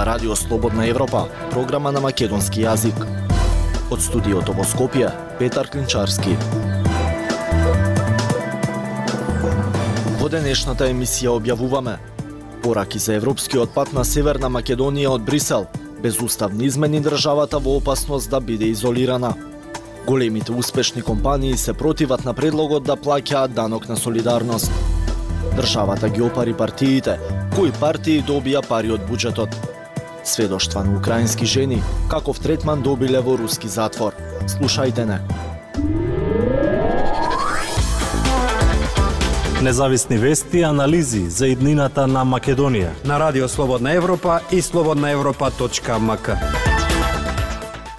зборува 0.00 0.06
Радио 0.06 0.36
Слободна 0.36 0.86
Европа, 0.86 1.28
програма 1.50 1.92
на 1.92 2.00
македонски 2.00 2.62
јазик. 2.64 2.96
Од 3.90 4.00
студиото 4.00 4.52
во 4.52 4.64
Скопје, 4.64 5.10
Петар 5.38 5.68
Клинчарски. 5.68 6.36
Во 10.20 10.28
денешната 10.28 10.88
емисија 10.88 11.36
објавуваме 11.36 11.98
пораки 12.62 12.98
за 12.98 13.14
европскиот 13.14 13.74
пат 13.74 13.92
на 13.92 14.04
Северна 14.04 14.48
Македонија 14.48 15.08
од 15.08 15.22
Брисел, 15.22 15.66
без 16.02 16.20
уставни 16.20 16.66
измени 16.66 17.00
државата 17.00 17.58
во 17.58 17.76
опасност 17.76 18.30
да 18.30 18.40
биде 18.40 18.66
изолирана. 18.66 19.34
Големите 20.06 20.52
успешни 20.52 21.02
компании 21.02 21.56
се 21.56 21.72
противат 21.72 22.24
на 22.24 22.34
предлогот 22.34 22.84
да 22.84 22.96
плаќаат 22.96 23.48
данок 23.48 23.88
на 23.88 23.96
солидарност. 23.96 24.70
Државата 25.56 26.08
ги 26.08 26.22
опари 26.22 26.54
партиите, 26.54 27.18
кои 27.56 27.72
партии 27.72 28.24
добија 28.24 28.64
пари 28.66 28.92
од 28.92 29.04
буџетот. 29.08 29.79
Сведоштва 30.24 30.84
на 30.84 30.98
украински 30.98 31.46
жени, 31.46 31.82
каков 32.10 32.40
третман 32.40 32.82
добиле 32.82 33.20
во 33.20 33.38
руски 33.38 33.68
затвор. 33.68 34.12
Слушајте 34.46 35.04
не. 35.04 35.20
Независни 39.62 40.18
вести 40.18 40.58
и 40.58 40.62
анализи 40.62 41.30
за 41.30 41.46
иднината 41.46 42.06
на 42.06 42.24
Македонија. 42.24 42.90
На 43.04 43.20
Радио 43.20 43.48
Слободна 43.48 43.92
Европа 43.92 44.40
и 44.52 44.62
слободнаевропа.мк. 44.62 46.69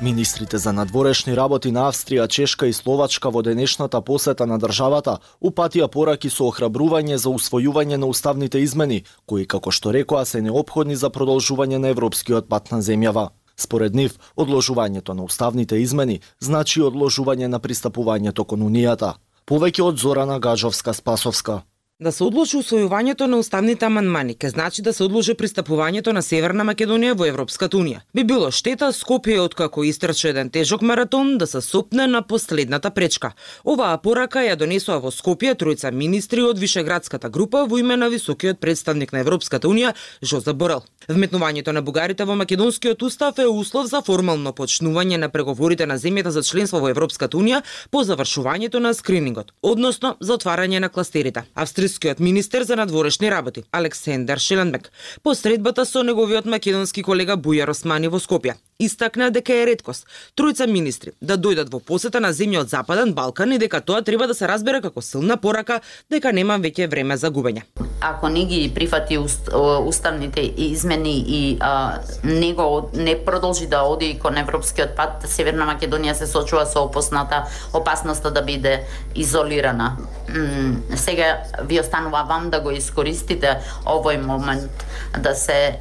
Министрите 0.02 0.58
за 0.58 0.74
надворешни 0.74 1.36
работи 1.38 1.70
на 1.72 1.84
Австрија, 1.86 2.26
Чешка 2.28 2.66
и 2.66 2.74
Словачка 2.74 3.30
во 3.30 3.44
денешната 3.46 4.02
посета 4.02 4.48
на 4.50 4.58
државата 4.58 5.20
упатија 5.38 5.86
пораки 5.94 6.30
со 6.34 6.48
охрабрување 6.50 7.20
за 7.22 7.30
усвојување 7.30 8.02
на 8.02 8.10
уставните 8.10 8.64
измени, 8.66 9.04
кои 9.30 9.46
како 9.46 9.70
што 9.70 9.94
рекоа 9.94 10.26
се 10.26 10.42
необходни 10.42 10.96
за 10.96 11.14
продолжување 11.14 11.78
на 11.78 11.94
европскиот 11.94 12.50
пат 12.50 12.72
на 12.72 12.82
земјава. 12.82 13.30
Според 13.56 13.94
нив, 13.94 14.18
одложувањето 14.36 15.14
на 15.14 15.24
уставните 15.24 15.78
измени 15.78 16.22
значи 16.40 16.82
одложување 16.82 17.48
на 17.48 17.60
пристапувањето 17.60 18.46
кон 18.46 18.66
Унијата. 18.66 19.14
Повеќе 19.46 19.84
од 19.84 20.02
Зорана 20.02 20.40
Гажовска-Спасовска. 20.40 21.62
Да 22.02 22.10
се 22.10 22.24
одложи 22.26 22.58
усвојувањето 22.58 23.28
на 23.30 23.38
уставните 23.38 23.86
амандмани, 23.86 24.34
ке 24.34 24.50
значи 24.50 24.82
да 24.82 24.90
се 24.94 25.04
одложи 25.04 25.36
пристапувањето 25.38 26.16
на 26.18 26.24
Северна 26.26 26.64
Македонија 26.66 27.14
во 27.14 27.28
Европската 27.30 27.78
Унија. 27.78 28.00
Би 28.14 28.24
било 28.24 28.48
штета 28.52 28.88
Скопје 28.90 29.38
откако 29.40 29.84
истрче 29.86 30.32
еден 30.32 30.50
тежок 30.50 30.82
маратон 30.82 31.38
да 31.38 31.48
се 31.48 31.62
сопне 31.62 32.08
на 32.08 32.22
последната 32.22 32.90
пречка. 32.90 33.32
Оваа 33.64 34.00
порака 34.02 34.42
ја 34.42 34.56
донесоа 34.58 34.98
во 34.98 35.12
Скопје 35.14 35.54
тројца 35.54 35.92
министри 35.92 36.42
од 36.42 36.58
Вишеградската 36.58 37.30
група 37.30 37.68
во 37.70 37.78
име 37.78 37.98
на 37.98 38.10
високиот 38.10 38.58
представник 38.60 39.14
на 39.14 39.20
Европската 39.20 39.68
Унија 39.68 39.94
Жозеп 40.24 40.58
Борел. 40.58 40.82
Вметнувањето 41.08 41.70
на 41.72 41.82
бугарите 41.82 42.26
во 42.26 42.36
македонскиот 42.36 43.04
устав 43.04 43.38
е 43.38 43.46
услов 43.46 43.86
за 43.86 44.02
формално 44.02 44.54
почнување 44.54 45.18
на 45.18 45.30
преговорите 45.30 45.86
на 45.86 46.00
земјата 46.00 46.34
за 46.34 46.42
членство 46.42 46.80
во 46.80 46.90
Европската 46.90 47.38
Унија 47.38 47.62
по 47.92 48.02
завршувањето 48.02 48.80
на 48.80 48.94
скринингот, 48.94 49.54
односно 49.62 50.16
за 50.20 50.34
отварање 50.34 50.80
на 50.80 50.90
кластерите 50.90 51.46
австрискиот 51.92 52.20
министер 52.20 52.64
за 52.64 52.76
надворешни 52.76 53.32
работи 53.32 53.64
Александар 53.72 54.38
Шеленбек 54.38 54.92
по 55.24 55.36
средбата 55.36 55.86
со 55.86 56.04
неговиот 56.04 56.46
македонски 56.46 57.04
колега 57.04 57.36
Бујар 57.36 57.70
Османи 57.70 58.08
во 58.08 58.20
Скопје. 58.20 58.56
Истакна 58.80 59.30
дека 59.30 59.54
е 59.54 59.66
редкост 59.66 60.08
тројца 60.38 60.66
министри 60.72 61.12
да 61.22 61.38
дојдат 61.38 61.70
во 61.70 61.80
посета 61.80 62.22
на 62.24 62.32
земја 62.34 62.64
од 62.64 62.70
Западен 62.70 63.14
Балкан 63.14 63.52
и 63.54 63.60
дека 63.62 63.82
тоа 63.82 64.02
треба 64.02 64.28
да 64.28 64.34
се 64.34 64.48
разбере 64.48 64.82
како 64.82 65.02
силна 65.02 65.38
порака 65.38 65.82
дека 66.10 66.32
нема 66.32 66.58
веќе 66.58 66.88
време 66.90 67.18
за 67.18 67.30
губење. 67.30 67.62
Ако 68.02 68.30
не 68.30 68.46
ги 68.46 68.72
прифати 68.74 69.18
уст, 69.18 69.50
уставните 69.86 70.42
измени 70.42 71.14
и 71.28 71.58
а, 71.60 72.00
него 72.24 72.90
не 72.94 73.18
продолжи 73.26 73.68
да 73.68 73.84
оди 73.84 74.18
кон 74.20 74.38
европскиот 74.38 74.96
пат, 74.96 75.28
Северна 75.28 75.68
Македонија 75.68 76.14
се 76.14 76.26
сочува 76.26 76.66
со 76.66 76.88
опасната 76.88 77.44
опасноста 77.74 78.32
да 78.32 78.42
биде 78.42 78.80
изолирана. 79.16 79.98
М 80.30 80.82
сега 80.96 81.38
ви 81.64 81.78
останува 81.82 82.24
вам 82.30 82.50
да 82.50 82.62
го 82.62 82.72
искористите 82.72 83.58
овој 83.86 84.22
момент 84.22 84.86
да 85.20 85.36
се 85.36 85.54
е, 85.54 85.76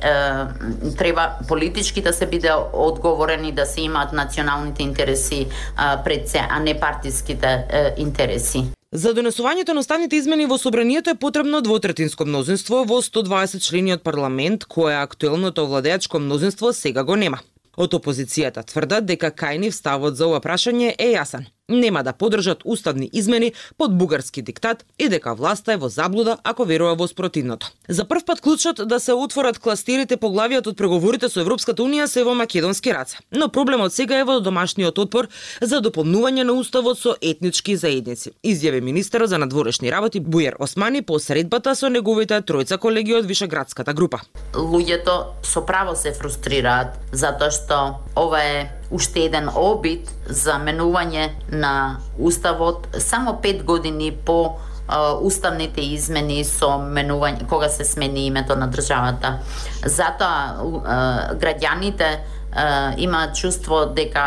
треба 0.98 1.30
политички 1.48 2.02
да 2.02 2.12
се 2.12 2.26
биде 2.26 2.52
одговорени 2.72 3.52
да 3.52 3.66
се 3.66 3.80
имаат 3.80 4.12
националните 4.12 4.82
интереси 4.82 5.40
е, 5.40 5.48
пред 6.04 6.28
се, 6.28 6.40
а 6.50 6.60
не 6.60 6.80
партиските 6.80 7.66
е, 7.70 7.94
интереси. 7.96 8.64
За 8.92 9.12
донесувањето 9.14 9.70
на 9.72 9.80
уставните 9.80 10.16
измени 10.16 10.48
во 10.50 10.56
собранието 10.58 11.10
е 11.10 11.14
потребно 11.14 11.60
двотретинско 11.62 12.24
мнозинство 12.26 12.82
во 12.84 12.98
120 12.98 13.62
члени 13.62 13.92
од 13.94 14.02
парламент, 14.02 14.64
кое 14.64 14.96
актуелното 14.98 15.66
владеачко 15.68 16.18
мнозинство 16.18 16.72
сега 16.72 17.04
го 17.04 17.16
нема. 17.16 17.38
Од 17.76 17.94
опозицијата 17.94 18.66
тврдат 18.66 19.06
дека 19.06 19.30
Кајнив 19.30 19.70
ставот 19.70 20.18
за 20.18 20.26
ова 20.26 20.40
прашање 20.42 20.90
е 20.98 21.12
јасен 21.14 21.46
нема 21.70 22.02
да 22.02 22.12
подржат 22.12 22.62
уставни 22.64 23.10
измени 23.12 23.52
под 23.78 23.98
бугарски 23.98 24.42
диктат 24.42 24.84
и 24.98 25.08
дека 25.08 25.34
власта 25.34 25.72
е 25.72 25.76
во 25.76 25.88
заблуда 25.88 26.36
ако 26.44 26.64
верува 26.64 26.94
во 26.94 27.08
спротивното. 27.08 27.70
За 27.88 28.04
прв 28.04 28.24
пат 28.24 28.40
клучот 28.40 28.80
да 28.88 29.00
се 29.00 29.12
отворат 29.12 29.58
кластерите 29.58 30.16
по 30.16 30.30
главиот 30.30 30.66
од 30.66 30.76
преговорите 30.76 31.28
со 31.28 31.40
Европската 31.40 31.82
Унија 31.82 32.06
се 32.06 32.24
во 32.24 32.34
македонски 32.34 32.92
раце. 32.92 33.18
Но 33.32 33.48
проблемот 33.48 33.94
сега 33.94 34.18
е 34.18 34.24
во 34.24 34.40
домашниот 34.40 34.98
отпор 34.98 35.28
за 35.60 35.80
дополнување 35.80 36.42
на 36.42 36.52
уставот 36.52 36.98
со 36.98 37.14
етнички 37.20 37.76
заедници. 37.76 38.32
Изјави 38.44 38.80
министерот 38.80 39.30
за 39.30 39.38
надворешни 39.38 39.90
работи 39.90 40.20
Бујер 40.20 40.58
Османи 40.58 41.02
по 41.02 41.18
средбата 41.18 41.74
со 41.74 41.88
неговите 41.88 42.40
тројца 42.42 42.78
колеги 42.78 43.14
од 43.14 43.26
Вишеградската 43.26 43.94
група. 43.94 44.20
Луѓето 44.54 45.16
со 45.42 45.64
право 45.66 45.96
се 45.96 46.12
фрустрираат 46.12 46.98
затоа 47.12 47.50
што 47.50 47.80
ова 48.16 48.42
е 48.42 48.79
уште 48.90 49.26
еден 49.28 49.48
обид 49.54 50.10
за 50.26 50.58
менување 50.58 51.30
на 51.52 52.00
уставот 52.18 52.88
само 52.98 53.38
пет 53.42 53.64
години 53.64 54.10
по 54.12 54.56
уставните 55.22 55.84
измени 55.94 56.42
со 56.44 56.74
менување 56.82 57.46
кога 57.48 57.68
се 57.68 57.84
смени 57.84 58.26
името 58.26 58.56
на 58.56 58.66
државата. 58.70 59.38
Затоа 59.84 61.34
граѓаните 61.38 62.18
има 62.98 63.28
чувство 63.32 63.84
дека 63.94 64.24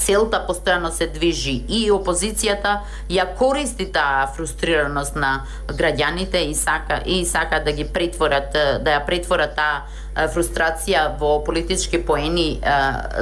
целта 0.00 0.40
постојано 0.48 0.90
се 0.90 1.06
движи 1.12 1.58
и 1.68 1.90
опозицијата 1.92 2.78
ја 3.12 3.26
користи 3.36 3.90
таа 3.92 4.30
фрустрираност 4.32 5.16
на 5.16 5.42
граѓаните 5.68 6.48
и 6.48 6.54
сака 6.54 7.02
и 7.04 7.24
сака 7.26 7.60
да 7.64 7.72
ги 7.72 7.84
претворат 7.84 8.52
да 8.52 8.96
ја 8.96 9.04
претворат 9.06 9.56
таа 9.56 9.84
фрустрација 10.14 11.18
во 11.20 11.38
политички 11.44 11.98
поени 11.98 12.60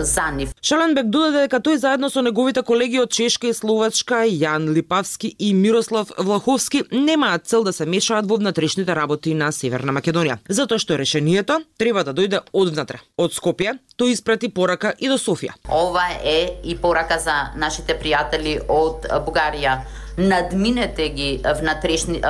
за 0.01 0.31
нив. 0.35 0.55
Шаленбек 0.63 1.11
додаде 1.11 1.47
дека 1.47 1.61
тој 1.63 1.79
заедно 1.79 2.11
со 2.11 2.23
неговите 2.23 2.63
колеги 2.63 3.01
од 3.01 3.13
Чешка 3.13 3.49
и 3.51 3.55
Словачка, 3.55 4.25
Јан 4.27 4.69
Липавски 4.75 5.35
и 5.39 5.53
Мирослав 5.55 6.13
Влаховски 6.19 6.85
немаат 6.91 7.47
цел 7.47 7.65
да 7.65 7.73
се 7.73 7.87
мешаат 7.87 8.27
во 8.27 8.37
внатрешните 8.37 8.95
работи 8.95 9.35
на 9.35 9.53
Северна 9.53 9.93
Македонија, 9.93 10.39
затоа 10.49 10.79
што 10.79 10.99
решението 10.99 11.61
треба 11.79 12.05
да 12.05 12.15
дојде 12.15 12.43
од 12.53 12.75
внатре. 12.75 13.01
Од 13.17 13.35
Скопје 13.37 13.79
тој 13.99 14.15
испрати 14.17 14.49
порака 14.49 14.95
и 14.99 15.09
до 15.09 15.19
Софија. 15.19 15.55
Ова 15.69 16.07
е 16.25 16.61
и 16.65 16.77
порака 16.77 17.19
за 17.19 17.53
нашите 17.57 17.95
пријатели 18.01 18.59
од 18.69 19.07
Бугарија 19.27 19.81
надминете 20.21 21.09
ги 21.09 21.31
внатрешни 21.61 22.21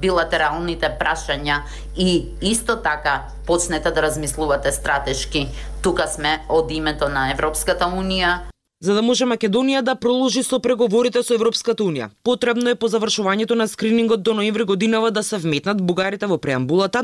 билатералните 0.00 0.92
прашања 1.00 1.62
и 1.96 2.28
исто 2.40 2.76
така 2.76 3.26
почнете 3.46 3.90
да 3.90 4.02
размислувате 4.02 4.72
стратешки. 4.72 5.48
Тука 5.82 6.08
сме 6.08 6.40
од 6.48 6.70
името 6.70 7.08
на 7.08 7.30
Европската 7.32 7.84
Унија, 7.84 8.50
За 8.80 8.94
да 8.96 9.02
може 9.04 9.26
Македонија 9.28 9.82
да 9.84 9.92
проложи 9.94 10.40
со 10.42 10.56
преговорите 10.64 11.20
со 11.22 11.34
Европската 11.36 11.84
Унија, 11.84 12.06
потребно 12.24 12.70
е 12.72 12.78
по 12.80 12.88
завршувањето 12.88 13.52
на 13.52 13.66
скринингот 13.68 14.22
до 14.22 14.32
ноември 14.34 14.64
годинава 14.64 15.10
да 15.10 15.22
се 15.22 15.36
вметнат 15.36 15.82
бугарите 15.84 16.26
во 16.26 16.38
преамбулата, 16.38 17.02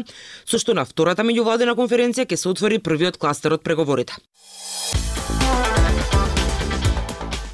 со 0.48 0.56
што 0.56 0.72
на 0.72 0.86
втората 0.88 1.20
меѓувладена 1.20 1.76
конференција 1.76 2.24
ќе 2.24 2.40
се 2.40 2.48
отвори 2.48 2.78
првиот 2.80 3.20
кластер 3.20 3.58
од 3.58 3.62
преговорите. 3.62 4.16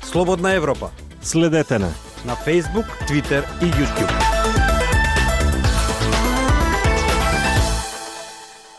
Слободна 0.06 0.54
Европа. 0.54 0.94
Следете 1.22 1.78
на 1.78 1.90
на 2.24 2.36
Facebook, 2.36 2.86
Twitter 3.08 3.42
и 3.62 3.64
YouTube. 3.64 4.12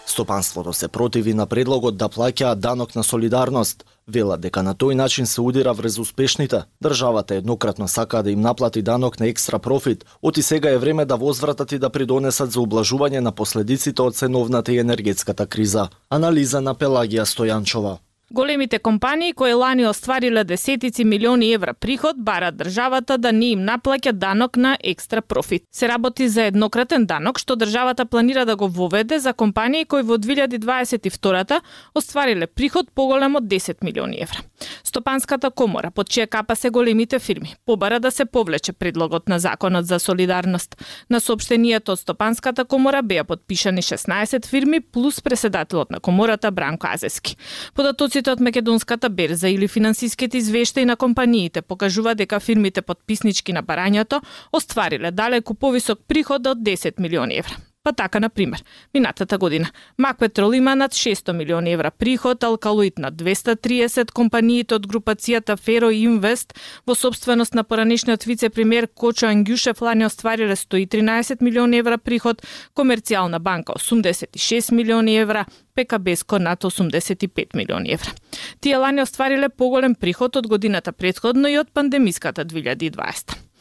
Стопанството 0.06 0.74
се 0.74 0.88
противи 0.88 1.34
на 1.34 1.46
предлогот 1.46 1.98
да 1.98 2.06
плаќаат 2.06 2.56
данок 2.56 2.96
на 2.96 3.04
солидарност. 3.04 3.84
Вела 4.08 4.38
дека 4.38 4.62
на 4.64 4.76
тој 4.76 4.94
начин 4.94 5.26
се 5.26 5.42
удира 5.42 5.74
врз 5.74 5.98
успешните. 5.98 6.62
Државата 6.84 7.36
еднократно 7.36 7.88
сака 7.88 8.24
да 8.24 8.32
им 8.32 8.42
наплати 8.42 8.82
данок 8.82 9.20
на 9.20 9.28
екстра 9.28 9.60
профит, 9.60 10.06
оти 10.22 10.42
сега 10.42 10.70
е 10.70 10.78
време 10.78 11.06
да 11.06 11.18
возвратат 11.18 11.72
и 11.72 11.80
да 11.80 11.90
придонесат 11.90 12.52
за 12.52 12.60
облажување 12.60 13.20
на 13.20 13.32
последиците 13.32 14.02
од 14.02 14.16
ценовната 14.16 14.74
и 14.74 14.78
енергетската 14.78 15.48
криза. 15.48 15.90
Анализа 16.10 16.62
на 16.62 16.76
Пелагија 16.76 17.26
Стојанчова. 17.26 17.98
Големите 18.34 18.80
компании 18.80 19.34
кои 19.34 19.54
лани 19.54 19.88
оствариле 19.88 20.44
десетици 20.44 21.04
милиони 21.04 21.54
евра 21.54 21.74
приход 21.74 22.16
барат 22.18 22.56
државата 22.58 23.18
да 23.18 23.32
не 23.32 23.52
им 23.54 23.60
наплаќа 23.60 24.12
данок 24.12 24.58
на 24.58 24.78
екстра 24.84 25.22
профит. 25.22 25.64
Се 25.72 25.88
работи 25.88 26.28
за 26.28 26.48
еднократен 26.50 27.06
данок 27.06 27.38
што 27.40 27.56
државата 27.56 28.06
планира 28.06 28.46
да 28.46 28.56
го 28.56 28.68
воведе 28.68 29.20
за 29.20 29.34
компании 29.34 29.86
кои 29.86 30.02
во 30.02 30.18
2022 30.18 31.62
оствариле 31.94 32.48
приход 32.48 32.90
поголем 32.96 33.36
од 33.36 33.44
10 33.44 33.84
милиони 33.84 34.18
евра. 34.22 34.42
Стопанската 34.84 35.52
комора, 35.52 35.92
под 35.92 36.10
чија 36.10 36.26
капа 36.28 36.56
се 36.56 36.70
големите 36.70 37.20
фирми, 37.20 37.56
побара 37.66 38.00
да 38.00 38.12
се 38.12 38.26
повлече 38.26 38.74
предлогот 38.74 39.30
на 39.30 39.40
законот 39.40 39.86
за 39.86 40.00
солидарност. 40.00 40.76
На 41.10 41.20
сообштението 41.20 41.92
од 41.92 42.00
Стопанската 42.00 42.66
комора 42.66 43.02
беа 43.04 43.24
подпишани 43.24 43.82
16 43.82 44.46
фирми 44.46 44.80
плюс 44.82 45.22
преседателот 45.22 45.92
на 45.92 46.00
комората 46.00 46.52
Бранко 46.52 46.88
Азески. 46.94 47.38
Податоците 47.76 48.23
од 48.28 48.40
Македонската 48.40 49.10
берза 49.10 49.50
или 49.50 49.68
финансиските 49.68 50.38
извештаи 50.38 50.86
на 50.86 50.96
компаниите 50.96 51.62
покажува 51.62 52.16
дека 52.16 52.40
фирмите 52.40 52.82
подписнички 52.82 53.54
на 53.54 53.64
барањето 53.64 54.22
оствариле 54.52 55.12
далеку 55.12 55.54
повисок 55.54 56.00
приход 56.08 56.48
од 56.48 56.58
10 56.58 57.00
милиони 57.00 57.38
евра. 57.38 57.73
Па 57.84 57.92
така, 57.94 58.20
на 58.20 58.30
пример, 58.30 58.64
минатата 58.94 59.38
година 59.38 59.70
Мак 59.98 60.20
Петрол 60.20 60.54
има 60.54 60.76
над 60.76 60.92
600 60.92 61.32
милиони 61.32 61.72
евра 61.72 61.92
приход, 61.92 62.44
Алкалоид 62.44 62.98
на 63.00 63.12
230, 63.12 64.12
компаниите 64.12 64.76
од 64.76 64.88
групацијата 64.88 65.58
Феро 65.60 65.90
Инвест 65.92 66.56
во 66.88 66.96
собственост 66.96 67.54
на 67.54 67.64
поранешниот 67.68 68.24
вице-премиер 68.24 68.88
Кочо 68.88 69.28
Ангјушев 69.28 69.84
лани 69.84 70.08
оствариле 70.08 70.56
113 70.56 71.44
милиони 71.44 71.84
евра 71.84 71.98
приход, 71.98 72.40
Комерцијална 72.74 73.40
банка 73.40 73.74
86 73.76 74.72
милиони 74.72 75.20
евра, 75.20 75.46
ПКБСКО 75.76 76.40
над 76.40 76.64
85 76.64 77.52
милиони 77.54 77.92
евра. 77.92 78.14
Тие 78.62 78.78
лани 78.78 79.02
оствариле 79.02 79.50
поголем 79.50 79.96
приход 79.96 80.36
од 80.36 80.48
годината 80.48 80.94
предходно 80.94 81.52
и 81.52 81.60
од 81.60 81.68
пандемиската 81.74 82.46
2020. 82.46 83.53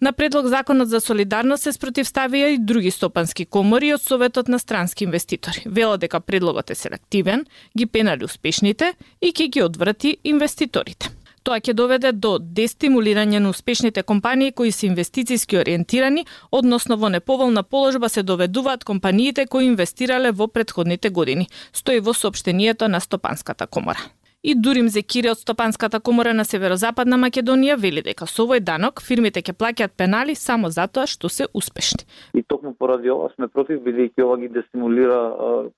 На 0.00 0.12
предлог 0.12 0.46
Законот 0.46 0.88
за 0.88 1.00
солидарност 1.00 1.62
се 1.62 1.72
спротивставија 1.72 2.54
и 2.54 2.58
други 2.58 2.90
стопански 2.90 3.44
комори 3.44 3.94
од 3.94 4.02
Советот 4.02 4.48
на 4.48 4.58
странски 4.58 5.04
инвеститори. 5.04 5.62
Вело 5.66 5.96
дека 5.96 6.20
предлогот 6.20 6.70
е 6.70 6.74
селективен, 6.74 7.46
ги 7.78 7.86
пенали 7.86 8.24
успешните 8.24 8.94
и 9.22 9.32
ќе 9.32 9.48
ги 9.48 9.62
одврати 9.62 10.16
инвеститорите. 10.24 11.10
Тоа 11.44 11.60
ќе 11.60 11.74
доведе 11.76 12.12
до 12.16 12.38
дестимулирање 12.40 13.38
на 13.38 13.50
успешните 13.52 14.02
компании 14.02 14.52
кои 14.52 14.72
се 14.72 14.86
инвестициски 14.86 15.58
ориентирани, 15.60 16.24
односно 16.50 16.96
во 16.96 17.10
неповолна 17.12 17.62
положба 17.62 18.08
се 18.08 18.22
доведуваат 18.22 18.84
компаниите 18.84 19.46
кои 19.46 19.68
инвестирале 19.68 20.32
во 20.32 20.48
предходните 20.48 21.10
години, 21.10 21.48
стои 21.72 22.00
во 22.00 22.14
сообштението 22.14 22.88
на 22.88 23.00
Стопанската 23.00 23.66
комора. 23.66 24.00
И 24.46 24.54
Дурим 24.54 24.88
Зекири 24.88 25.30
од 25.32 25.38
Стопанската 25.38 26.00
комора 26.00 26.34
на 26.36 26.44
Северозападна 26.44 27.16
Македонија 27.16 27.78
вели 27.80 28.02
дека 28.04 28.26
со 28.28 28.44
овој 28.44 28.60
данок 28.60 29.00
фирмите 29.00 29.40
ќе 29.40 29.54
плаќаат 29.56 29.92
пенали 29.96 30.34
само 30.36 30.68
затоа 30.68 31.06
што 31.08 31.30
се 31.32 31.46
успешни. 31.56 32.04
И 32.36 32.42
токму 32.42 32.74
поради 32.76 33.08
ова 33.08 33.30
сме 33.32 33.48
против, 33.48 33.78
бидејќи 33.86 34.20
ова 34.20 34.36
ги 34.36 34.50
дестимулира 34.52 35.20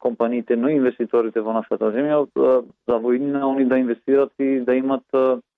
компаниите, 0.03 0.57
но 0.57 0.73
инвеститорите 0.75 1.45
во 1.47 1.55
нашата 1.55 1.93
земја, 1.95 2.25
за 2.91 2.99
воиднина 2.99 3.47
они 3.47 3.69
да 3.71 3.79
инвестират 3.79 4.33
и 4.41 4.59
да 4.67 4.75
имат 4.75 5.07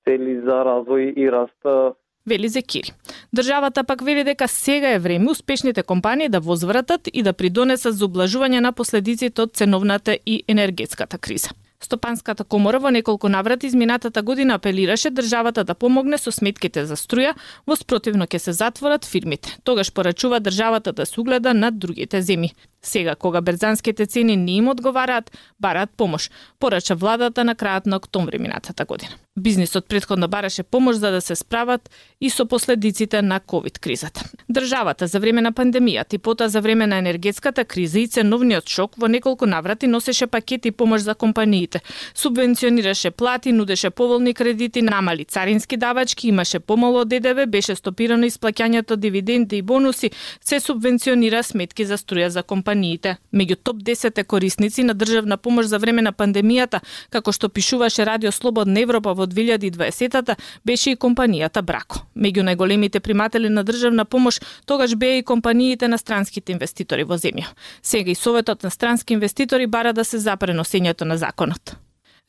цели 0.05 0.35
за 0.45 0.61
развој 0.69 1.09
и 1.17 1.31
раст 1.33 1.97
вели 2.29 2.49
Зекири. 2.49 2.93
Државата 3.33 3.85
пак 3.85 4.05
вели 4.05 4.25
дека 4.25 4.49
сега 4.49 4.91
е 4.93 4.99
време 4.99 5.31
успешните 5.31 5.83
компании 5.83 6.29
да 6.29 6.41
возвратат 6.41 7.09
и 7.13 7.23
да 7.23 7.33
придонесат 7.33 7.97
за 7.97 8.05
облажување 8.05 8.61
на 8.61 8.73
последиците 8.73 9.43
од 9.43 9.57
ценовната 9.57 10.19
и 10.27 10.43
енергетската 10.49 11.19
криза. 11.19 11.57
Стопанската 11.81 12.45
комора 12.45 12.79
во 12.83 12.91
неколку 12.91 13.29
наврати 13.29 13.67
изминатата 13.67 14.23
година 14.23 14.55
апелираше 14.55 15.11
државата 15.11 15.65
да 15.65 15.75
помогне 15.75 16.19
со 16.19 16.33
сметките 16.35 16.83
за 16.87 16.97
струја, 16.99 17.37
во 17.67 17.77
спротивно 17.79 18.27
ќе 18.27 18.39
се 18.39 18.53
затворат 18.53 19.07
фирмите. 19.07 19.55
Тогаш 19.63 19.93
порачува 19.93 20.41
државата 20.41 20.93
да 20.93 21.07
се 21.07 21.21
угледа 21.21 21.55
над 21.55 21.79
другите 21.79 22.19
земји. 22.23 22.51
Сега, 22.83 23.15
кога 23.15 23.41
берзанските 23.41 24.07
цени 24.07 24.37
не 24.37 24.57
им 24.57 24.69
одговараат, 24.69 25.33
бараат 25.61 25.91
помош, 25.97 26.31
порача 26.59 26.95
владата 26.95 27.45
на 27.45 27.55
крајот 27.55 27.87
на 27.87 27.97
октомври 27.97 28.39
минатата 28.39 28.85
година. 28.85 29.11
Бизнисот 29.37 29.89
предходно 29.89 30.29
бараше 30.29 30.63
помош 30.63 30.97
за 30.97 31.11
да 31.11 31.21
се 31.21 31.37
справат 31.37 31.91
и 32.21 32.31
со 32.31 32.47
последиците 32.47 33.23
на 33.23 33.41
ковид 33.41 33.79
кризата. 33.79 34.25
Државата 34.53 35.07
за 35.07 35.21
време 35.21 35.41
на 35.41 35.53
пандемијата 35.53 36.15
и 36.15 36.19
пота 36.19 36.49
за 36.49 36.61
време 36.61 36.87
на 36.87 36.99
енергетската 36.99 37.65
криза 37.65 38.01
и 38.01 38.07
ценовниот 38.07 38.69
шок 38.69 38.95
во 38.97 39.09
неколку 39.09 39.47
наврати 39.47 39.87
носеше 39.87 40.27
пакети 40.27 40.71
помош 40.71 41.01
за 41.01 41.15
компаниите, 41.15 41.81
субвенционираше 42.15 43.11
плати, 43.11 43.53
нудеше 43.53 43.91
поволни 43.91 44.35
кредити, 44.35 44.83
намали 44.83 45.25
царински 45.25 45.77
давачки, 45.77 46.29
имаше 46.29 46.59
помало 46.59 47.05
ДДВ, 47.05 47.47
беше 47.47 47.75
стопирано 47.75 48.27
исплаќањето 48.27 48.97
дивиденди 48.97 49.57
и 49.57 49.63
бонуси, 49.63 50.11
се 50.41 50.61
субвенционира 50.61 51.43
сметки 51.43 51.85
за 51.85 51.99
струја 51.99 52.27
за 52.27 52.43
компаниите 52.43 52.68
компаниите. 52.69 53.17
Меѓу 53.33 53.57
топ 53.63 53.77
10 53.83 54.25
корисници 54.25 54.83
на 54.85 54.95
државна 54.95 55.37
помош 55.37 55.67
за 55.67 55.79
време 55.79 56.03
на 56.03 56.13
пандемијата, 56.13 56.81
како 57.11 57.33
што 57.33 57.49
пишуваше 57.49 58.05
Радио 58.05 58.33
Слободна 58.33 58.81
Европа 58.81 59.15
во 59.15 59.27
2020-та, 59.27 60.37
беше 60.65 60.91
и 60.91 60.97
компанијата 60.97 61.63
Брако. 61.63 62.05
Меѓу 62.17 62.45
најголемите 62.45 63.01
приматели 63.01 63.49
на 63.49 63.65
државна 63.65 64.05
помош 64.05 64.41
тогаш 64.67 64.97
беа 64.97 65.19
и 65.19 65.23
компаниите 65.23 65.89
на 65.89 65.99
странските 65.99 66.53
инвеститори 66.53 67.05
во 67.05 67.17
земја. 67.17 67.49
Сега 67.83 68.11
и 68.11 68.15
Советот 68.15 68.63
на 68.63 68.71
странски 68.71 69.15
инвеститори 69.15 69.67
бара 69.67 69.93
да 69.93 70.05
се 70.05 70.19
запре 70.19 70.53
носењето 70.53 71.05
на 71.05 71.17
законот. 71.17 71.77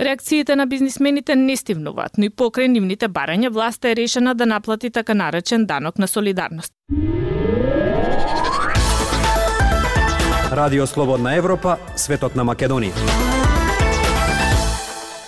Реакциите 0.02 0.56
на 0.56 0.68
бизнисмените 0.68 1.36
не 1.36 1.58
стивнуваат, 1.58 2.18
но 2.18 2.26
и 2.26 2.30
покрај 2.30 2.72
нивните 2.72 3.10
барања 3.10 3.52
власта 3.52 3.90
е 3.90 3.96
решена 3.96 4.36
да 4.36 4.46
наплати 4.46 4.90
така 4.90 5.14
наречен 5.14 5.66
данок 5.66 6.00
на 6.00 6.08
солидарност. 6.08 6.72
Радио 10.52 10.88
Слободна 10.88 11.36
Европа, 11.38 11.76
светот 11.96 12.34
на 12.36 12.42
Македонија. 12.42 12.98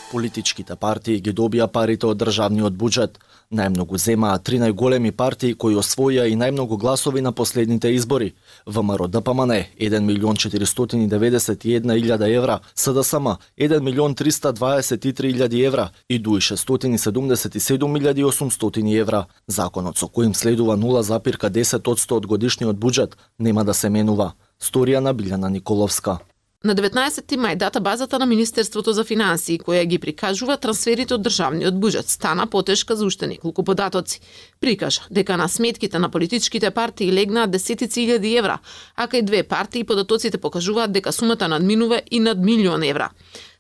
Политичките 0.09 0.73
партии 0.75 1.21
ги 1.21 1.29
добија 1.29 1.68
парите 1.69 2.07
од 2.09 2.18
државниот 2.18 2.73
буџет. 2.73 3.19
Најмногу 3.53 4.01
земаа 4.01 4.39
три 4.41 4.57
најголеми 4.57 5.12
партии 5.12 5.53
кои 5.53 5.77
освоија 5.77 6.25
и 6.25 6.33
најмногу 6.33 6.79
гласови 6.81 7.21
на 7.21 7.31
последните 7.31 7.94
избори. 7.94 8.33
ВМРО 8.65 9.07
ДПМН 9.07 9.62
1 9.77 10.00
милион 10.09 10.41
491 10.41 11.94
илјада 12.01 12.25
евра, 12.25 12.59
СДСМ 12.73 13.38
1 13.57 13.79
милион 13.79 14.15
323 14.15 15.35
илјади 15.35 15.65
евра 15.68 15.92
и 16.09 16.18
ДУИ 16.18 16.42
677 16.42 17.78
илјади 17.78 18.25
800 18.25 18.97
евра. 18.97 19.28
Законот 19.47 19.97
со 19.97 20.07
коим 20.07 20.33
следува 20.33 20.78
0,10% 20.78 22.11
од 22.11 22.25
годишниот 22.25 22.75
буџет 22.75 23.13
нема 23.37 23.63
да 23.63 23.73
се 23.73 23.90
менува. 23.90 24.33
Сторија 24.61 24.99
на 25.01 25.13
Билјана 25.18 25.49
Николовска. 25.49 26.19
На 26.63 26.75
19 26.77 27.33
мај 27.41 27.56
дата 27.57 27.80
базата 27.81 28.19
на 28.19 28.25
Министерството 28.30 28.94
за 28.94 29.03
финансии, 29.03 29.57
која 29.57 29.81
ги 29.89 29.97
прикажува 29.97 30.59
трансферите 30.61 31.15
од 31.15 31.23
државниот 31.25 31.80
буџет, 31.81 32.11
стана 32.13 32.45
потешка 32.45 32.95
за 32.95 33.07
уште 33.09 33.25
неколку 33.27 33.65
податоци. 33.65 34.21
Прикажа 34.59 35.07
дека 35.09 35.37
на 35.41 35.47
сметките 35.49 35.99
на 35.99 36.09
политичките 36.09 36.69
партии 36.71 37.09
легнаат 37.11 37.51
десетици 37.51 38.06
илјади 38.06 38.35
евра, 38.37 38.59
а 38.95 39.07
кај 39.07 39.25
две 39.25 39.41
партии 39.44 39.83
податоците 39.83 40.37
покажуваат 40.37 40.94
дека 40.94 41.11
сумата 41.11 41.49
надминува 41.49 42.01
и 42.11 42.19
над 42.19 42.37
милион 42.37 42.83
евра. 42.83 43.09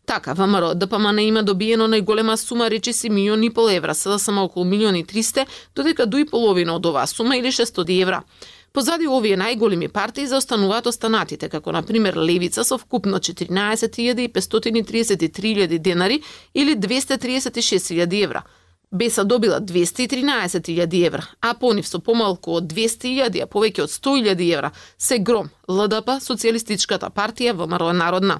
Така, 0.05 0.33
ВМРО 0.33 0.75
ДПМН 0.75 1.19
има 1.19 1.43
добиено 1.43 1.85
најголема 1.87 2.35
сума 2.35 2.69
речиси 2.69 3.09
милион 3.09 3.43
и 3.43 3.49
пол 3.49 3.69
евра, 3.69 3.93
сада 3.95 4.19
само 4.19 4.43
околу 4.43 4.65
милион 4.65 4.95
и 4.95 5.03
триста, 5.03 5.45
додека 5.75 6.05
дуи 6.05 6.25
половина 6.25 6.75
од 6.75 6.85
оваа 6.85 7.07
сума 7.07 7.37
или 7.37 7.47
600 7.47 8.01
евра. 8.01 8.23
Позади 8.71 9.03
овие 9.07 9.35
најголеми 9.35 9.87
партии 9.91 10.27
заостануваат 10.31 10.87
останатите, 10.87 11.49
како 11.51 11.75
на 11.75 11.83
пример 11.83 12.15
Левица 12.15 12.63
со 12.63 12.77
вкупно 12.79 13.19
14.533.000 13.19 15.77
денари 15.77 16.23
или 16.53 16.75
236.000 16.75 18.23
евра. 18.23 18.43
Беса 18.91 19.23
добила 19.23 19.61
213.000 19.61 21.05
евра, 21.05 21.27
а 21.41 21.53
понив 21.53 21.87
со 21.87 21.99
помалку 21.99 22.51
од 22.51 22.63
200.000, 22.73 23.41
а 23.43 23.47
повеќе 23.47 23.81
од 23.83 23.89
100.000 23.89 24.53
евра 24.53 24.71
се 24.97 25.19
Гром, 25.19 25.49
ЛДП, 25.67 26.09
Социјалистичката 26.23 27.09
партија 27.11 27.53
ВМРО 27.53 27.93
Народна. 27.93 28.39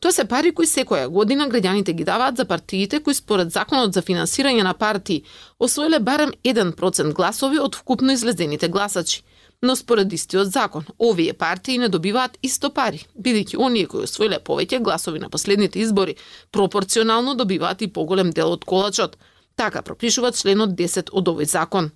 Тоа 0.00 0.12
се 0.12 0.24
пари 0.24 0.50
кои 0.50 0.66
секоја 0.66 1.08
година 1.08 1.48
граѓаните 1.48 1.92
ги 1.92 2.04
даваат 2.04 2.36
за 2.36 2.44
партиите 2.44 3.00
кои 3.00 3.14
според 3.14 3.52
законот 3.52 3.94
за 3.94 4.02
финансирање 4.02 4.62
на 4.62 4.74
партии 4.74 5.22
освоиле 5.58 6.00
барем 6.00 6.32
1% 6.44 7.12
гласови 7.12 7.58
од 7.58 7.74
вкупно 7.74 8.12
излезените 8.12 8.68
гласачи 8.68 9.22
но 9.62 9.76
според 9.76 10.12
истиот 10.12 10.52
закон, 10.52 10.84
овие 10.98 11.32
партии 11.32 11.78
не 11.78 11.88
добиваат 11.88 12.38
исто 12.42 12.70
пари, 12.70 13.04
бидејќи 13.18 13.58
оние 13.58 13.86
кои 13.86 14.06
освоиле 14.08 14.40
повеќе 14.40 14.80
гласови 14.80 15.20
на 15.20 15.28
последните 15.28 15.80
избори 15.80 16.16
пропорционално 16.52 17.34
добиваат 17.34 17.82
и 17.82 17.92
поголем 17.92 18.30
дел 18.30 18.52
од 18.52 18.64
колачот. 18.64 19.18
Така 19.56 19.82
пропишува 19.82 20.32
членот 20.32 20.70
10 20.70 21.10
од 21.12 21.28
овој 21.28 21.44
закон. 21.44 21.90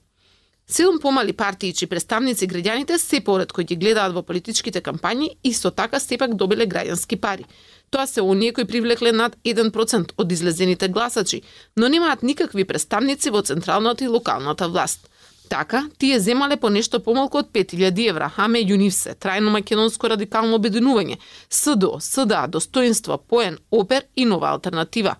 Седум 0.66 0.98
помали 0.98 1.32
партии 1.32 1.72
чии 1.72 1.88
представници 1.88 2.48
граѓаните 2.48 2.96
се 2.96 3.20
поред 3.20 3.52
кои 3.52 3.64
ги 3.64 3.76
гледаат 3.76 4.12
во 4.12 4.22
политичките 4.22 4.80
кампањи, 4.80 5.36
исто 5.44 5.70
така 5.70 6.00
сепак 6.00 6.34
добиле 6.34 6.66
граѓански 6.66 7.20
пари. 7.20 7.44
Тоа 7.90 8.06
се 8.06 8.20
оние 8.20 8.52
кои 8.52 8.64
привлекле 8.64 9.12
над 9.12 9.36
1% 9.44 10.12
од 10.16 10.32
излезените 10.32 10.88
гласачи, 10.88 11.42
но 11.76 11.88
немаат 11.88 12.22
никакви 12.22 12.64
представници 12.64 13.30
во 13.30 13.42
централната 13.42 14.04
и 14.04 14.08
локалната 14.08 14.68
власт. 14.68 15.08
Така, 15.48 15.88
тие 15.98 16.20
земале 16.20 16.56
по 16.56 16.70
нешто 16.70 17.00
помалку 17.00 17.38
од 17.38 17.50
5000 17.52 18.08
евра, 18.08 18.30
а 18.36 18.48
меѓу 18.48 18.76
нив 18.80 18.94
се 18.96 19.14
трајно 19.14 19.52
македонско 19.52 20.08
радикално 20.08 20.56
обединување, 20.56 21.18
СДО, 21.50 21.98
СДА, 22.00 22.46
достоинство, 22.48 23.18
поен, 23.18 23.58
опер 23.70 24.06
и 24.16 24.24
нова 24.24 24.48
алтернатива. 24.48 25.16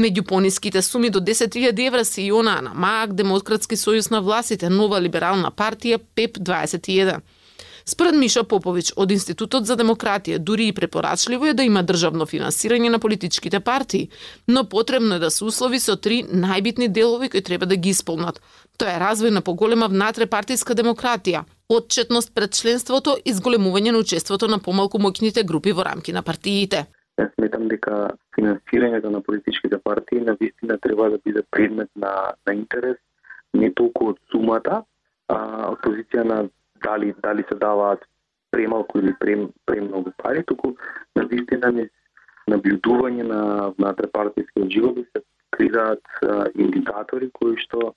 Меѓу 0.00 0.26
пониските 0.28 0.82
суми 0.82 1.10
до 1.10 1.20
10.000 1.20 1.86
евра 1.86 2.04
се 2.04 2.22
и 2.22 2.32
онаа 2.32 2.62
на 2.62 2.74
МАК, 2.74 3.12
Демократски 3.12 3.76
сојуз 3.76 4.10
на 4.10 4.20
власите, 4.20 4.68
Нова 4.68 5.00
либерална 5.00 5.50
партија, 5.50 6.00
ПЕП 6.14 6.38
21. 6.38 7.20
Според 7.86 8.16
Мишо 8.18 8.42
Поповиќ 8.42 8.96
од 8.98 9.12
Институтот 9.14 9.66
за 9.68 9.76
демократија, 9.78 10.40
дури 10.42 10.66
и 10.68 10.72
препорачливо 10.74 11.46
е 11.46 11.54
да 11.54 11.62
има 11.62 11.84
државно 11.86 12.26
финансирање 12.26 12.90
на 12.90 12.98
политичките 12.98 13.60
партии, 13.60 14.08
но 14.48 14.64
потребно 14.68 15.14
е 15.14 15.22
да 15.22 15.30
се 15.30 15.44
услови 15.44 15.78
со 15.78 15.94
три 15.96 16.24
најбитни 16.26 16.88
делови 16.88 17.28
кои 17.30 17.42
треба 17.46 17.66
да 17.66 17.76
ги 17.76 17.94
исполнат. 17.94 18.40
Тоа 18.76 18.92
е 18.92 19.00
развој 19.00 19.32
на 19.32 19.40
поголема 19.40 19.88
внатрепартиска 19.88 20.74
демократија, 20.76 21.44
отчетност 21.68 22.34
пред 22.34 22.52
членството 22.58 23.16
и 23.24 23.32
зголемување 23.32 23.94
на 23.96 24.02
учеството 24.04 24.48
на 24.52 24.58
помалку 24.58 25.00
моќните 25.00 25.44
групи 25.48 25.72
во 25.72 25.86
рамки 25.88 26.12
на 26.12 26.22
партиите. 26.22 26.84
Јас 27.16 27.32
сметам 27.38 27.68
дека 27.72 28.10
финансирањето 28.36 29.08
на 29.14 29.22
политичките 29.24 29.78
партии 29.78 30.20
на 30.20 30.36
вистина 30.40 30.76
треба 30.78 31.08
да 31.10 31.18
биде 31.24 31.42
предмет 31.50 31.88
на, 31.96 32.12
на 32.46 32.54
интерес 32.54 33.00
не 33.54 33.72
толку 33.72 34.10
од 34.12 34.20
сумата, 34.30 34.82
а 35.32 35.38
од 35.72 35.80
позиција 35.80 36.24
на 36.28 36.42
дали 36.84 37.14
дали 37.22 37.44
се 37.48 37.56
даваат 37.56 38.04
премалку 38.50 38.98
или 38.98 39.14
прем, 39.20 39.48
премногу 39.64 40.12
пари, 40.22 40.44
туку 40.44 40.76
на 41.16 41.24
вистина 41.24 41.72
не 41.72 41.88
наблюдување 42.46 43.24
на 43.24 43.40
внатрепартискиот 43.78 44.70
живот 44.70 45.00
да 45.00 45.04
се 45.04 45.24
кризаат 45.56 46.52
индикатори 46.54 47.30
кои 47.32 47.56
што 47.64 47.94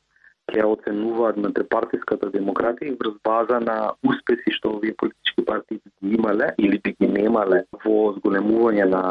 ја 0.56 0.66
оценуваат 0.70 1.38
внатрепартиската 1.38 2.32
демократија 2.34 2.92
и 2.92 2.98
врз 3.00 3.18
база 3.24 3.60
на 3.60 3.78
успеси 4.04 4.54
што 4.56 4.76
овие 4.78 4.96
политички 4.98 5.46
партии 5.46 5.80
ги 5.80 6.16
имале 6.16 6.54
или 6.58 6.80
би 6.84 6.96
ги 7.00 7.08
немале 7.08 7.64
во 7.86 8.14
зголемување 8.18 8.86
на, 8.90 9.04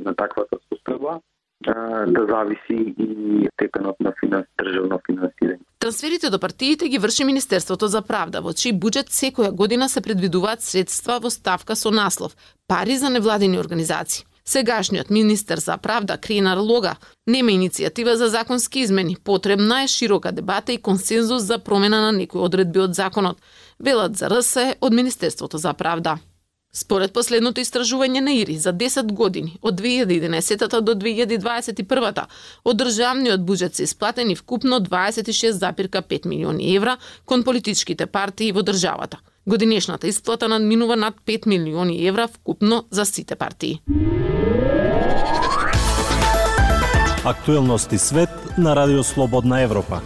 на 0.00 0.14
таквата 0.14 0.58
состојба, 0.70 1.20
да 1.64 2.26
зависи 2.28 2.94
и 2.98 3.48
степенот 3.54 3.96
на 4.00 4.12
финанс, 4.20 4.46
државно 4.60 4.98
финансирање. 5.06 5.62
Трансферите 5.78 6.30
до 6.30 6.38
партиите 6.38 6.88
ги 6.88 6.98
врши 6.98 7.24
Министерството 7.24 7.88
за 7.88 8.02
правда, 8.02 8.40
во 8.40 8.52
чиј 8.52 8.76
буџет 8.80 9.12
секоја 9.12 9.50
година 9.52 9.88
се 9.88 10.00
предвидуваат 10.00 10.62
средства 10.62 11.18
во 11.20 11.30
ставка 11.30 11.76
со 11.76 11.90
наслов 11.90 12.36
Пари 12.68 12.96
за 12.96 13.10
невладени 13.10 13.58
организации. 13.58 14.24
Сегашниот 14.46 15.10
министер 15.10 15.58
за 15.58 15.76
правда 15.76 16.16
Кринар 16.16 16.58
Лога 16.58 16.96
нема 17.26 17.50
иницијатива 17.50 18.14
за 18.14 18.28
законски 18.28 18.80
измени. 18.80 19.16
Потребна 19.16 19.82
е 19.82 19.88
широка 19.88 20.32
дебата 20.32 20.72
и 20.72 20.78
консензус 20.78 21.42
за 21.42 21.58
промена 21.58 22.00
на 22.00 22.12
некои 22.12 22.40
одредби 22.40 22.80
од 22.80 22.94
законот, 22.94 23.40
велат 23.80 24.16
за 24.16 24.28
РС 24.28 24.56
од 24.80 24.92
Министерството 24.92 25.58
за 25.58 25.72
правда. 25.72 26.18
Според 26.74 27.12
последното 27.12 27.60
истражување 27.60 28.20
на 28.20 28.32
ИРИ 28.34 28.56
за 28.58 28.72
10 28.72 29.12
години, 29.12 29.56
од 29.62 29.80
2011 29.80 30.80
до 30.80 30.94
2021, 30.94 32.24
од 32.64 32.76
државниот 32.76 33.40
буџет 33.40 33.74
се 33.74 33.82
исплатени 33.84 34.36
вкупно 34.36 34.80
26,5 34.80 36.26
милиони 36.26 36.74
евра 36.76 36.98
кон 37.24 37.44
политичките 37.44 38.06
партии 38.06 38.52
во 38.52 38.62
државата. 38.62 39.18
Годинешната 39.46 40.06
исплата 40.08 40.48
надминува 40.48 40.96
над 40.96 41.14
5 41.26 41.46
милиони 41.46 42.06
евра 42.06 42.28
вкупно 42.28 42.84
за 42.90 43.06
сите 43.06 43.36
партии. 43.36 43.80
Актуелности 47.24 47.98
свет 47.98 48.28
на 48.58 48.76
Радио 48.76 49.02
Слободна 49.02 49.60
Европа 49.62 50.02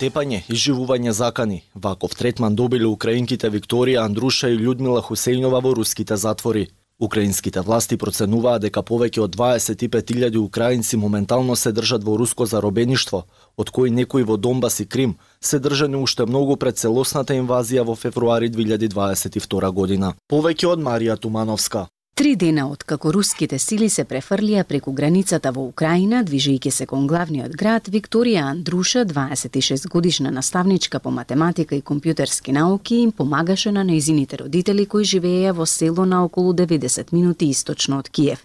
тепање 0.00 0.40
и 0.48 0.56
живување 0.56 1.12
закани. 1.12 1.62
Ваков 1.74 2.14
третман 2.16 2.54
добиле 2.56 2.86
украинките 2.88 3.50
Викторија 3.52 4.06
Андруша 4.08 4.48
и 4.48 4.56
Людмила 4.56 5.02
Хусејнова 5.04 5.60
во 5.60 5.74
руските 5.76 6.16
затвори. 6.16 6.68
Украинските 7.00 7.60
власти 7.60 7.96
проценуваат 7.96 8.62
дека 8.64 8.80
повеќе 8.80 9.20
од 9.26 9.36
25.000 9.36 10.40
украинци 10.40 10.96
моментално 10.96 11.56
се 11.56 11.72
држат 11.72 12.04
во 12.04 12.16
руско 12.16 12.46
заробеништво, 12.46 13.22
од 13.56 13.70
кои 13.70 13.90
некои 13.90 14.24
во 14.24 14.36
Донбас 14.36 14.80
и 14.80 14.86
Крим 14.86 15.16
се 15.40 15.60
држани 15.60 15.96
уште 15.96 16.24
многу 16.24 16.56
пред 16.56 16.80
целосната 16.80 17.36
инвазија 17.36 17.84
во 17.84 17.96
февруари 17.96 18.50
2022 18.50 19.72
година. 19.72 20.14
Повеќе 20.32 20.72
од 20.72 20.80
Марија 20.80 21.16
Тумановска. 21.20 21.88
Три 22.20 22.34
дена 22.36 22.66
од 22.68 22.82
како 22.84 23.14
руските 23.16 23.56
сили 23.58 23.86
се 23.88 24.02
префрлија 24.04 24.66
преку 24.68 24.92
границата 24.92 25.54
во 25.56 25.62
Украина, 25.64 26.18
движејќи 26.20 26.70
се 26.76 26.86
кон 26.86 27.06
главниот 27.08 27.54
град, 27.56 27.86
Викторија 27.88 28.42
Андруша, 28.44 29.06
26 29.08 29.86
годишна 29.88 30.28
наставничка 30.30 30.98
по 31.00 31.08
математика 31.10 31.78
и 31.78 31.80
компјутерски 31.80 32.52
науки, 32.52 32.98
им 33.06 33.12
помагаше 33.12 33.72
на 33.72 33.86
нејзините 33.88 34.36
родители 34.42 34.84
кои 34.84 35.08
живееја 35.08 35.54
во 35.56 35.64
село 35.64 36.04
на 36.04 36.18
околу 36.24 36.52
90 36.52 37.14
минути 37.16 37.48
источно 37.48 38.02
од 38.04 38.10
Киев. 38.10 38.42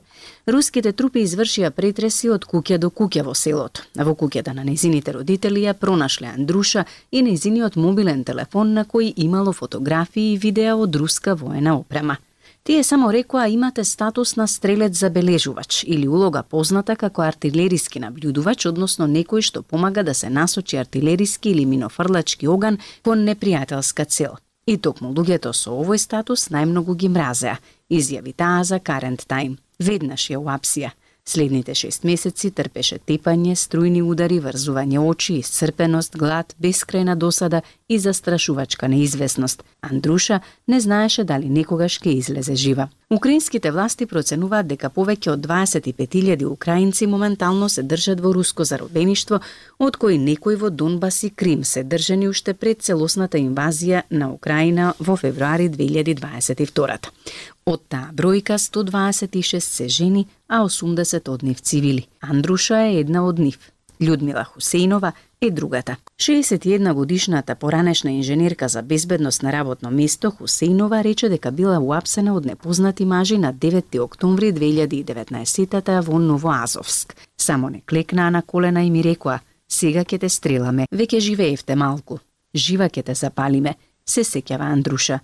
Руските 0.48 0.94
трупи 0.94 1.26
извршија 1.28 1.74
претреси 1.76 2.32
од 2.32 2.46
куќа 2.48 2.78
до 2.78 2.88
куќа 2.90 3.26
во 3.28 3.34
селото. 3.36 3.84
Во 3.96 4.14
куќата 4.16 4.54
на 4.56 4.64
незините 4.64 5.12
родители 5.18 5.66
ја 5.66 5.74
пронашле 5.74 6.32
Андруша 6.32 6.86
и 7.12 7.22
незиниот 7.22 7.76
мобилен 7.76 8.24
телефон 8.24 8.72
на 8.74 8.86
кој 8.86 9.12
имало 9.18 9.52
фотографии 9.52 10.32
и 10.32 10.38
видеа 10.38 10.78
од 10.78 10.96
руска 10.96 11.36
воена 11.36 11.76
опрема. 11.76 12.18
Тие 12.66 12.84
само 12.84 13.14
рекоа 13.14 13.48
имате 13.48 13.84
статус 13.84 14.36
на 14.36 14.48
стрелец 14.48 14.98
забележувач 15.00 15.84
или 15.88 16.08
улога 16.08 16.44
позната 16.44 16.96
како 16.96 17.22
артилериски 17.22 18.00
наблюдувач, 18.02 18.66
односно 18.66 19.06
некој 19.06 19.46
што 19.46 19.62
помага 19.62 20.02
да 20.04 20.16
се 20.18 20.32
насочи 20.34 20.80
артилериски 20.82 21.52
или 21.54 21.66
минофрлачки 21.66 22.50
оган 22.50 22.80
кон 23.06 23.22
непријателска 23.22 24.08
цел. 24.10 24.42
И 24.66 24.78
токму 24.82 25.14
луѓето 25.14 25.54
со 25.54 25.78
овој 25.78 26.02
статус 26.02 26.50
најмногу 26.50 26.98
ги 26.98 27.10
мразеа, 27.10 27.60
изјави 27.86 28.34
таа 28.34 28.64
за 28.64 28.82
Current 28.82 29.30
Time. 29.30 29.62
Веднаш 29.78 30.32
ја 30.34 30.42
уапсија– 30.42 30.90
Следните 31.28 31.74
шест 31.74 32.04
месеци 32.06 32.52
трпеше 32.54 33.00
тепање, 33.10 33.56
струјни 33.58 34.04
удари, 34.06 34.36
врзување 34.44 35.00
очи, 35.02 35.40
исцрпеност, 35.42 36.20
глад, 36.22 36.54
бескрајна 36.62 37.16
досада 37.18 37.64
и 37.90 38.00
застрашувачка 38.00 38.88
неизвестност. 38.88 39.64
Андруша 39.82 40.40
не 40.68 40.80
знаеше 40.80 41.24
дали 41.24 41.50
некогаш 41.50 42.00
ќе 42.02 42.18
излезе 42.18 42.56
жива. 42.56 42.88
Украинските 43.10 43.72
власти 43.72 44.06
проценуваат 44.06 44.68
дека 44.68 44.90
повеќе 44.90 45.36
од 45.36 45.46
25.000 45.46 46.46
украинци 46.46 47.06
моментално 47.08 47.70
се 47.70 47.84
држат 47.84 48.20
во 48.22 48.34
руско 48.34 48.66
заробеништво, 48.66 49.40
од 49.80 49.98
кои 49.98 50.18
некои 50.18 50.56
во 50.56 50.70
Донбас 50.70 51.24
и 51.24 51.30
Крим 51.30 51.64
се 51.64 51.84
држани 51.84 52.28
уште 52.28 52.54
пред 52.54 52.82
целосната 52.82 53.38
инвазија 53.38 54.02
на 54.10 54.32
Украина 54.34 54.94
во 55.00 55.16
февруари 55.16 55.70
2022. 55.70 56.98
Од 57.66 57.82
таа 57.90 58.10
бројка 58.14 58.58
126 58.58 59.60
се 59.60 59.88
жени, 59.88 60.28
а 60.48 60.66
80 60.66 61.30
од 61.30 61.44
нив 61.44 61.62
цивили. 61.62 62.08
Андруша 62.22 62.82
е 62.90 63.00
една 63.00 63.26
од 63.26 63.40
нив. 63.40 63.58
Людмила 64.02 64.46
Хусејнова 64.46 65.12
е 65.42 65.52
другата. 65.52 65.96
61 66.20 66.94
годишната 66.94 67.56
поранешна 67.56 68.12
инженерка 68.12 68.68
за 68.68 68.82
безбедност 68.82 69.44
на 69.44 69.52
работно 69.52 69.92
место 69.92 70.32
Хусејнова 70.32 71.04
рече 71.04 71.30
дека 71.30 71.52
била 71.52 71.80
уапсена 71.80 72.36
од 72.36 72.46
непознати 72.46 73.06
мажи 73.06 73.38
на 73.38 73.54
9 73.54 74.00
октомври 74.00 74.54
2019 74.54 76.02
во 76.02 76.20
Новоазовск. 76.20 77.16
Само 77.38 77.70
не 77.70 77.82
клекнаа 77.82 78.32
на 78.32 78.42
колена 78.42 78.84
и 78.84 78.92
ми 78.92 79.04
рекоа, 79.04 79.40
сега 79.70 80.04
ќе 80.04 80.20
те 80.20 80.30
стреламе, 80.30 80.88
веќе 80.92 81.20
живеевте 81.20 81.76
малку. 81.76 82.20
Жива 82.56 82.90
ќе 82.90 83.04
те 83.04 83.16
запалиме, 83.16 83.76
се 84.06 84.24
сеќава 84.24 84.72
Андруша. 84.72 85.20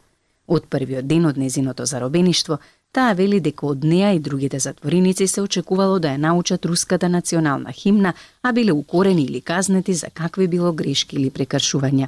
Од 0.47 0.67
првиот 0.67 1.07
ден 1.07 1.25
од 1.25 1.37
незиното 1.37 1.85
заробеништво, 1.85 2.57
таа 2.91 3.13
вели 3.13 3.39
дека 3.39 3.65
од 3.65 3.83
неа 3.83 4.13
и 4.13 4.19
другите 4.19 4.59
затвореници 4.59 5.27
се 5.27 5.41
очекувало 5.41 5.99
да 5.99 6.13
ја 6.13 6.17
научат 6.17 6.65
руската 6.65 7.09
национална 7.09 7.71
химна, 7.71 8.13
а 8.41 8.51
биле 8.51 8.71
укорени 8.71 9.23
или 9.23 9.41
казнети 9.41 9.93
за 9.93 10.09
какви 10.13 10.47
било 10.47 10.73
грешки 10.73 11.15
или 11.15 11.29
прекршувања. 11.29 12.07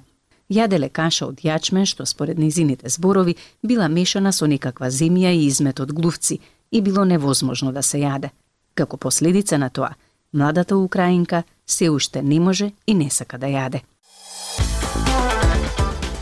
Јаделе 0.52 0.90
каша 0.90 1.28
од 1.28 1.40
јачмен, 1.42 1.86
што 1.86 2.06
според 2.06 2.38
незините 2.38 2.90
зборови 2.90 3.36
била 3.64 3.88
мешана 3.88 4.32
со 4.32 4.48
некаква 4.48 4.92
земја 4.92 5.32
и 5.32 5.46
измет 5.48 5.80
од 5.80 5.94
глувци 5.94 6.40
и 6.72 6.82
било 6.82 7.06
невозможно 7.06 7.72
да 7.72 7.82
се 7.82 7.98
јаде. 7.98 8.30
Како 8.76 8.98
последица 8.98 9.58
на 9.58 9.70
тоа, 9.70 9.96
младата 10.34 10.78
украинка 10.78 11.44
се 11.66 11.90
уште 11.90 12.22
не 12.22 12.40
може 12.40 12.72
и 12.88 12.94
не 12.94 13.10
сака 13.10 13.38
да 13.38 13.48
јаде. 13.48 13.82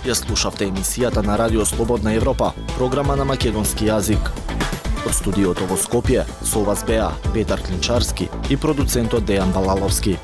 Ја 0.02 0.16
слушавте 0.18 0.66
емисијата 0.66 1.22
на 1.22 1.36
Радио 1.38 1.62
Слободна 1.66 2.16
Европа, 2.18 2.48
програма 2.74 3.14
на 3.16 3.26
македонски 3.26 3.86
јазик. 3.86 4.32
Од 5.06 5.14
студиото 5.14 5.68
во 5.70 5.78
Скопје, 5.78 6.24
со 6.42 6.64
вас 6.66 6.82
беа 6.88 7.12
Петар 7.36 7.62
Клинчарски 7.62 8.30
и 8.50 8.58
продуцентот 8.58 9.30
Дејан 9.30 9.54
Балаловски. 9.54 10.18